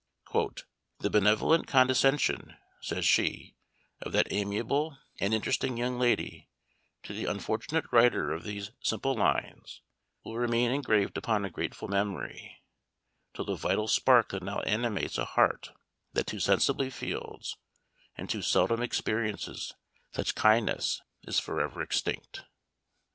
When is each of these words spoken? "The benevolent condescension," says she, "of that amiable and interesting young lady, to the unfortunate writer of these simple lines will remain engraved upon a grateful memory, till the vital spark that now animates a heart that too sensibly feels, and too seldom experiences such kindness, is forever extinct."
"The 0.97 1.11
benevolent 1.11 1.67
condescension," 1.67 2.57
says 2.81 3.05
she, 3.05 3.53
"of 4.01 4.13
that 4.13 4.31
amiable 4.33 4.97
and 5.19 5.31
interesting 5.31 5.77
young 5.77 5.99
lady, 5.99 6.49
to 7.03 7.13
the 7.13 7.25
unfortunate 7.25 7.85
writer 7.91 8.31
of 8.33 8.41
these 8.43 8.71
simple 8.81 9.13
lines 9.13 9.83
will 10.25 10.37
remain 10.37 10.71
engraved 10.71 11.17
upon 11.17 11.45
a 11.45 11.51
grateful 11.51 11.87
memory, 11.87 12.63
till 13.35 13.45
the 13.45 13.53
vital 13.53 13.87
spark 13.87 14.29
that 14.29 14.41
now 14.41 14.61
animates 14.61 15.19
a 15.19 15.25
heart 15.25 15.71
that 16.13 16.25
too 16.25 16.39
sensibly 16.39 16.89
feels, 16.89 17.55
and 18.17 18.27
too 18.27 18.41
seldom 18.41 18.81
experiences 18.81 19.75
such 20.13 20.33
kindness, 20.33 21.03
is 21.27 21.37
forever 21.37 21.79
extinct." 21.79 22.43